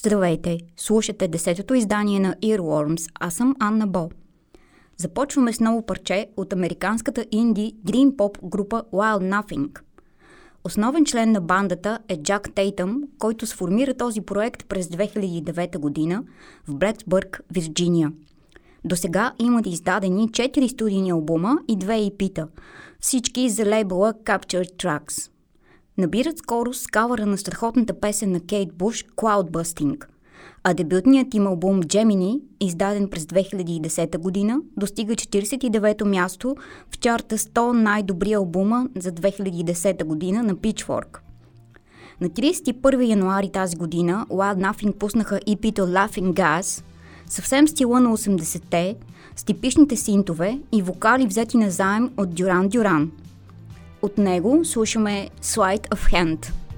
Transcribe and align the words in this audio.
Здравейте! 0.00 0.58
Слушате 0.76 1.28
десетото 1.28 1.74
издание 1.74 2.20
на 2.20 2.34
Earworms. 2.34 3.10
Аз 3.20 3.34
съм 3.34 3.56
Анна 3.58 3.86
Бо. 3.86 4.10
Започваме 4.96 5.52
с 5.52 5.60
ново 5.60 5.86
парче 5.86 6.26
от 6.36 6.52
американската 6.52 7.24
инди 7.30 7.74
Green 7.86 8.16
Pop 8.16 8.48
група 8.48 8.84
Wild 8.92 9.40
Nothing. 9.42 9.80
Основен 10.64 11.04
член 11.04 11.32
на 11.32 11.40
бандата 11.40 11.98
е 12.08 12.22
Джак 12.22 12.54
Тейтъм, 12.54 13.02
който 13.18 13.46
сформира 13.46 13.94
този 13.94 14.20
проект 14.20 14.66
през 14.68 14.86
2009 14.86 15.78
година 15.78 16.24
в 16.68 16.74
Бредсбърг, 16.74 17.40
Вирджиния. 17.54 18.12
До 18.84 18.96
сега 18.96 19.32
имат 19.38 19.66
издадени 19.66 20.28
4 20.28 20.66
студийни 20.68 21.10
албума 21.10 21.58
и 21.68 21.78
2 21.78 22.10
EP-та, 22.10 22.48
всички 23.00 23.48
за 23.48 23.66
лейбъла 23.66 24.14
Captured 24.14 24.76
Tracks– 24.76 25.30
набират 26.00 26.38
скорост 26.38 26.82
с 26.82 26.86
кавара 26.86 27.26
на 27.26 27.38
страхотната 27.38 28.00
песен 28.00 28.32
на 28.32 28.40
Кейт 28.40 28.74
Буш 28.74 29.04
«Cloudbusting», 29.04 30.04
а 30.64 30.74
дебютният 30.74 31.34
им 31.34 31.46
албум 31.46 31.82
Gemini, 31.82 32.40
издаден 32.60 33.08
през 33.08 33.24
2010 33.24 34.18
година, 34.18 34.60
достига 34.76 35.14
49-то 35.14 36.04
място 36.04 36.56
в 36.90 36.98
чарта 36.98 37.38
100 37.38 37.72
най-добри 37.72 38.32
албума 38.32 38.88
за 38.96 39.12
2010 39.12 40.04
година 40.04 40.42
на 40.42 40.54
Pitchfork. 40.54 41.18
На 42.20 42.28
31 42.28 43.08
януари 43.08 43.50
тази 43.50 43.76
година 43.76 44.26
Wild 44.30 44.70
Nothing 44.70 44.92
пуснаха 44.92 45.40
EP-то 45.40 45.82
Laughing 45.82 46.32
Gas, 46.32 46.84
съвсем 47.26 47.68
стила 47.68 48.00
на 48.00 48.16
80-те, 48.16 48.96
с 49.36 49.44
типичните 49.44 49.96
синтове 49.96 50.58
и 50.72 50.82
вокали 50.82 51.26
взети 51.26 51.56
на 51.56 51.70
заем 51.70 52.10
от 52.16 52.34
Дюран 52.34 52.68
Дюран– 52.68 53.10
от 54.02 54.18
него 54.18 54.64
слушаме 54.64 55.30
Slide 55.42 55.88
of 55.88 56.12
Hand– 56.12 56.50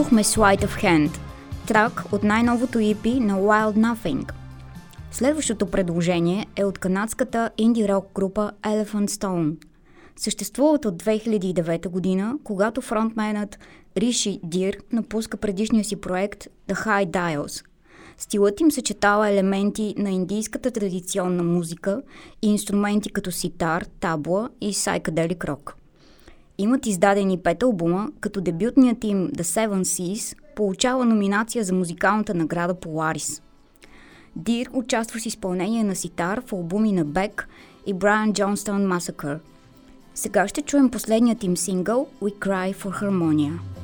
чухме 0.00 0.24
Sleight 0.24 0.64
of 0.64 0.82
Hand, 0.82 1.18
трак 1.66 2.04
от 2.12 2.22
най-новото 2.22 2.78
EP 2.78 3.18
на 3.18 3.34
Wild 3.34 3.76
Nothing. 3.76 4.32
Следващото 5.10 5.66
предложение 5.66 6.46
е 6.56 6.64
от 6.64 6.78
канадската 6.78 7.50
инди-рок 7.58 8.06
група 8.14 8.52
Elephant 8.62 9.08
Stone. 9.08 9.56
Съществуват 10.16 10.84
от 10.84 11.02
2009 11.02 11.88
година, 11.88 12.34
когато 12.44 12.80
фронтменът 12.80 13.58
Риши 13.96 14.40
Дир 14.42 14.76
напуска 14.92 15.36
предишния 15.36 15.84
си 15.84 15.96
проект 15.96 16.46
The 16.68 16.86
High 16.86 17.10
Dials. 17.10 17.64
Стилът 18.18 18.60
им 18.60 18.70
съчетава 18.70 19.28
елементи 19.28 19.94
на 19.98 20.10
индийската 20.10 20.70
традиционна 20.70 21.42
музика 21.42 22.02
и 22.42 22.50
инструменти 22.50 23.12
като 23.12 23.32
ситар, 23.32 23.84
табла 24.00 24.48
и 24.60 24.74
сайкаделик 24.74 25.44
рок. 25.44 25.79
Имат 26.60 26.86
издадени 26.86 27.38
пет 27.38 27.62
албума, 27.62 28.10
като 28.20 28.40
дебютният 28.40 29.04
им 29.04 29.28
The 29.28 29.42
Seven 29.42 29.82
Seas 29.82 30.36
получава 30.56 31.04
номинация 31.04 31.64
за 31.64 31.74
музикалната 31.74 32.34
награда 32.34 32.74
Polaris. 32.74 33.42
Дир 34.36 34.68
участва 34.72 35.20
с 35.20 35.26
изпълнение 35.26 35.84
на 35.84 35.94
ситар 35.94 36.42
в 36.46 36.52
албуми 36.52 36.92
на 36.92 37.04
Бек 37.04 37.48
и 37.86 37.94
Brian 37.94 38.32
Johnston 38.32 38.98
Massacre. 38.98 39.38
Сега 40.14 40.48
ще 40.48 40.62
чуем 40.62 40.90
последният 40.90 41.44
им 41.44 41.56
сингъл 41.56 42.08
We 42.22 42.38
Cry 42.38 42.74
for 42.74 43.02
Harmonia. 43.02 43.79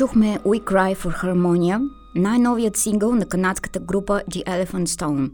Чухме 0.00 0.38
We 0.38 0.64
Cry 0.64 0.96
for 0.96 1.24
Harmonia, 1.24 1.80
най-новият 2.14 2.76
сингъл 2.76 3.14
на 3.14 3.26
канадската 3.26 3.80
група 3.80 4.22
The 4.30 4.46
Elephant 4.46 4.86
Stone. 4.86 5.30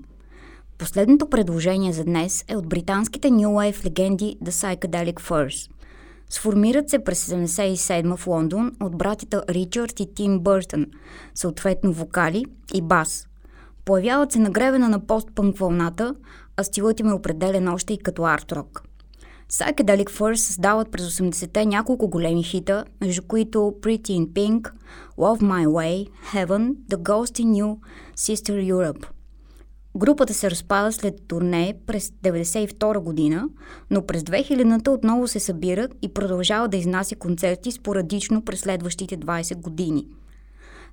Последното 0.78 1.30
предложение 1.30 1.92
за 1.92 2.04
днес 2.04 2.44
е 2.48 2.56
от 2.56 2.68
британските 2.68 3.28
New 3.28 3.46
Wave 3.46 3.86
легенди 3.86 4.38
The 4.44 4.50
Psychedelic 4.50 5.20
Furs. 5.20 5.70
Сформират 6.30 6.90
се 6.90 7.04
през 7.04 7.26
77 7.26 8.16
в 8.16 8.26
Лондон 8.26 8.72
от 8.80 8.98
братята 8.98 9.44
Ричард 9.48 10.00
и 10.00 10.14
Тим 10.14 10.40
Бъртън, 10.40 10.86
съответно 11.34 11.92
вокали 11.92 12.44
и 12.74 12.82
бас. 12.82 13.26
Появяват 13.84 14.32
се 14.32 14.38
на 14.38 14.50
гребена 14.50 14.88
на 14.88 15.06
постпънк 15.06 15.58
вълната, 15.58 16.14
а 16.56 16.64
стилът 16.64 17.00
им 17.00 17.08
е 17.08 17.14
определен 17.14 17.68
още 17.68 17.92
и 17.92 17.98
като 17.98 18.22
арт-рок. 18.22 18.82
Psychedelic 19.50 20.10
Furs 20.10 20.34
създават 20.34 20.90
през 20.90 21.18
80-те 21.18 21.66
няколко 21.66 22.08
големи 22.08 22.42
хита, 22.42 22.84
между 23.00 23.22
които 23.22 23.58
Pretty 23.58 24.10
in 24.10 24.26
Pink, 24.26 24.72
Love 25.18 25.42
My 25.42 25.66
Way, 25.66 26.08
Heaven, 26.34 26.74
The 26.90 26.96
Ghost 26.96 27.44
in 27.44 27.62
You, 27.62 27.76
Sister 28.16 28.72
Europe. 28.72 29.06
Групата 29.96 30.34
се 30.34 30.50
разпада 30.50 30.92
след 30.92 31.14
турне 31.28 31.74
през 31.86 32.08
1992 32.10 32.98
година, 32.98 33.48
но 33.90 34.06
през 34.06 34.22
2000-та 34.22 34.90
отново 34.90 35.28
се 35.28 35.40
събират 35.40 35.94
и 36.02 36.14
продължава 36.14 36.68
да 36.68 36.76
изнася 36.76 37.16
концерти 37.16 37.72
спорадично 37.72 38.42
през 38.42 38.60
следващите 38.60 39.18
20 39.18 39.56
години. 39.56 40.06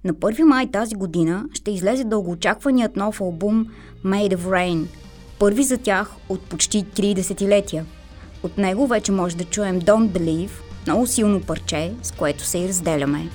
На 0.04 0.14
1 0.14 0.42
май 0.42 0.72
тази 0.72 0.96
година 0.96 1.46
ще 1.54 1.72
излезе 1.72 2.04
дългоочакваният 2.04 2.96
нов 2.96 3.22
албум 3.22 3.68
Made 4.06 4.36
of 4.36 4.48
Rain, 4.48 4.88
първи 5.40 5.64
за 5.64 5.78
тях 5.78 6.16
от 6.30 6.42
почти 6.42 6.86
3 6.86 7.16
десетилетия. 7.16 7.86
От 8.44 8.58
него 8.58 8.88
вече 8.88 9.12
може 9.12 9.36
да 9.36 9.44
чуем 9.44 9.82
Don't 9.82 10.10
Believe, 10.10 10.52
много 10.88 11.08
силно 11.08 11.42
парче, 11.42 11.92
с 12.04 12.12
което 12.12 12.44
се 12.44 12.58
и 12.58 12.68
разделяме. 12.68 13.30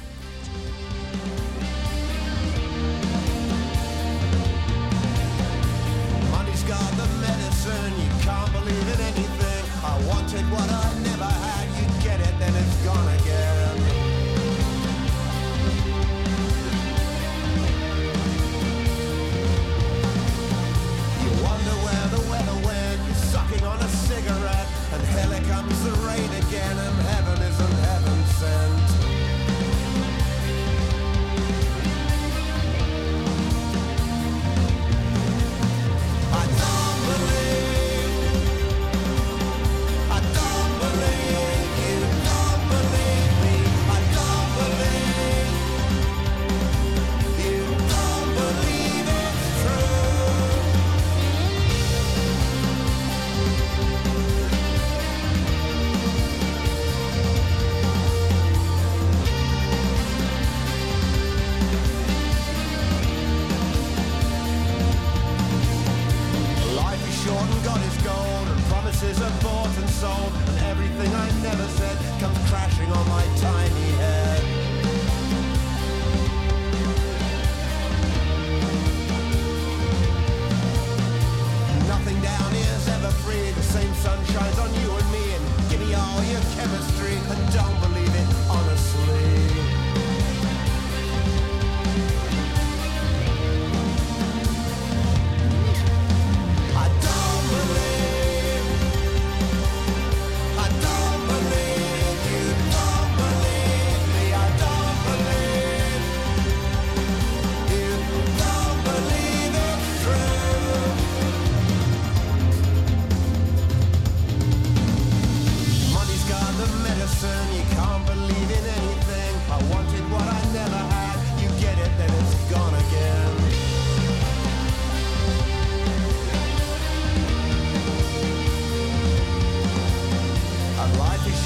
sun 84.08 84.24
shines 84.32 84.58
on 84.58 84.70
you 84.80 84.90
and 85.00 85.12
me 85.12 85.24
and 85.34 85.44
give 85.70 85.80
me 85.80 85.94
all 85.94 86.22
your 86.24 86.40
chemistry. 86.54 86.97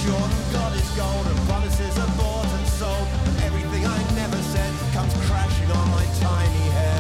Jordan 0.05 0.31
God 0.53 0.75
is 0.75 0.91
gold 0.97 1.27
and 1.27 1.39
promises 1.47 1.97
are 1.97 2.13
bought 2.19 2.47
and 2.59 2.67
sold. 2.67 3.07
And 3.27 3.39
everything 3.45 3.87
I 3.87 3.99
never 4.17 4.37
said 4.37 4.73
comes 4.93 5.15
crashing 5.29 5.71
on 5.71 5.91
my 5.91 6.05
tiny 6.19 6.65
head. 6.75 6.92